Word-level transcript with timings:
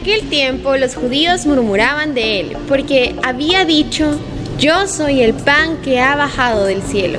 aquel 0.00 0.28
tiempo 0.30 0.76
los 0.76 0.94
judíos 0.94 1.44
murmuraban 1.44 2.14
de 2.14 2.40
él, 2.40 2.56
porque 2.68 3.14
había 3.22 3.66
dicho, 3.66 4.18
yo 4.58 4.86
soy 4.86 5.20
el 5.20 5.34
pan 5.34 5.76
que 5.82 6.00
ha 6.00 6.16
bajado 6.16 6.64
del 6.64 6.82
cielo. 6.82 7.18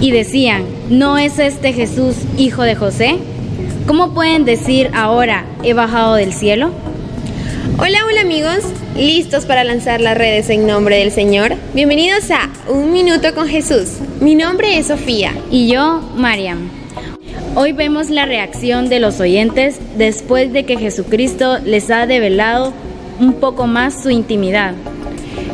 Y 0.00 0.10
decían, 0.10 0.64
¿no 0.88 1.18
es 1.18 1.38
este 1.38 1.74
Jesús 1.74 2.16
hijo 2.38 2.62
de 2.62 2.74
José? 2.74 3.18
¿Cómo 3.86 4.14
pueden 4.14 4.46
decir 4.46 4.90
ahora, 4.94 5.44
he 5.62 5.74
bajado 5.74 6.14
del 6.14 6.32
cielo? 6.32 6.70
Hola, 7.78 7.98
hola 8.06 8.22
amigos, 8.22 8.60
¿listos 8.96 9.44
para 9.44 9.62
lanzar 9.62 10.00
las 10.00 10.16
redes 10.16 10.48
en 10.48 10.66
nombre 10.66 10.96
del 10.96 11.12
Señor? 11.12 11.54
Bienvenidos 11.74 12.30
a 12.30 12.48
Un 12.70 12.92
Minuto 12.92 13.34
con 13.34 13.46
Jesús. 13.46 13.98
Mi 14.20 14.34
nombre 14.34 14.78
es 14.78 14.86
Sofía. 14.86 15.34
Y 15.50 15.68
yo, 15.68 16.00
Mariam. 16.16 16.70
Hoy 17.56 17.72
vemos 17.72 18.10
la 18.10 18.26
reacción 18.26 18.88
de 18.88 19.00
los 19.00 19.18
oyentes 19.18 19.80
después 19.98 20.52
de 20.52 20.64
que 20.64 20.76
Jesucristo 20.76 21.58
les 21.64 21.90
ha 21.90 22.06
develado 22.06 22.72
un 23.18 23.34
poco 23.34 23.66
más 23.66 24.04
su 24.04 24.10
intimidad. 24.10 24.74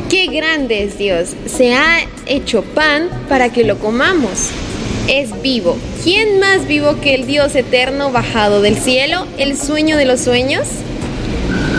¡Qué 0.07 0.27
grande 0.27 0.83
es 0.83 0.99
Dios! 0.99 1.35
Se 1.47 1.73
ha 1.73 2.01
hecho 2.27 2.61
pan 2.61 3.09
para 3.27 3.51
que 3.51 3.63
lo 3.63 3.79
comamos. 3.79 4.51
Es 5.07 5.41
vivo. 5.41 5.75
¿Quién 6.03 6.39
más 6.39 6.67
vivo 6.67 7.01
que 7.01 7.15
el 7.15 7.25
Dios 7.25 7.55
eterno 7.55 8.11
bajado 8.11 8.61
del 8.61 8.77
cielo, 8.77 9.25
el 9.39 9.57
sueño 9.57 9.97
de 9.97 10.05
los 10.05 10.19
sueños? 10.19 10.67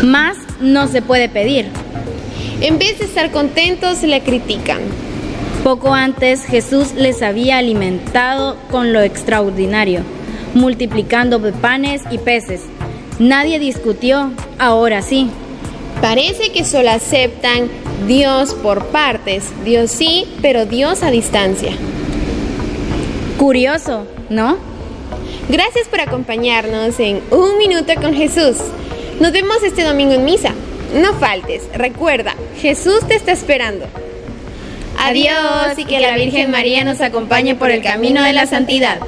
Más 0.03 0.37
no 0.61 0.89
se 0.89 1.01
puede 1.01 1.29
pedir. 1.29 1.67
En 2.61 2.81
vez 2.81 2.99
de 2.99 3.05
estar 3.05 3.31
contentos, 3.31 4.03
le 4.03 4.21
critican. 4.21 4.81
Poco 5.65 5.93
antes 5.93 6.45
Jesús 6.45 6.95
les 6.95 7.21
había 7.21 7.59
alimentado 7.59 8.57
con 8.71 8.93
lo 8.93 9.03
extraordinario, 9.03 10.03
multiplicando 10.55 11.41
panes 11.53 12.03
y 12.11 12.19
peces. 12.19 12.63
Nadie 13.19 13.59
discutió, 13.59 14.31
ahora 14.59 15.03
sí. 15.03 15.29
Parece 16.01 16.53
que 16.53 16.65
solo 16.65 16.91
aceptan 16.91 17.69
Dios 18.07 18.55
por 18.55 18.87
partes, 18.87 19.45
Dios 19.65 19.91
sí, 19.91 20.27
pero 20.41 20.65
Dios 20.65 21.03
a 21.03 21.11
distancia. 21.11 21.73
Curioso, 23.37 24.07
¿no? 24.31 24.57
Gracias 25.49 25.89
por 25.89 26.01
acompañarnos 26.01 27.01
en 27.01 27.21
Un 27.31 27.59
Minuto 27.59 27.93
con 28.01 28.15
Jesús. 28.15 28.57
Nos 29.21 29.33
vemos 29.33 29.63
este 29.65 29.83
domingo 29.83 30.13
en 30.13 30.25
misa. 30.25 30.55
No 30.95 31.15
faltes, 31.15 31.65
recuerda, 31.75 32.35
Jesús 32.61 33.01
te 33.09 33.17
está 33.17 33.33
esperando. 33.33 33.87
Adiós 35.01 35.79
y 35.79 35.85
que 35.85 36.01
la 36.01 36.17
Virgen 36.17 36.51
María 36.51 36.85
nos 36.85 37.01
acompañe 37.01 37.55
por 37.55 37.71
el 37.71 37.83
camino 37.83 38.23
de 38.23 38.33
la 38.33 38.47
santidad. 38.47 38.99